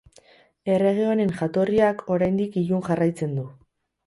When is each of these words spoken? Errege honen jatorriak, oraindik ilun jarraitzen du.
Errege 0.75 1.03
honen 1.09 1.33
jatorriak, 1.41 2.01
oraindik 2.17 2.59
ilun 2.63 2.83
jarraitzen 2.89 3.39
du. 3.41 3.47